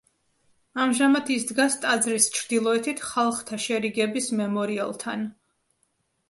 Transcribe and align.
ამჟამად 0.85 1.27
ის 1.35 1.43
დგას 1.51 1.75
ტაძრის 1.83 2.27
ჩრდილოეთით 2.37 3.05
„ხალხთა 3.11 3.61
შერიგების“ 3.67 4.31
მემორიალთან. 4.41 5.29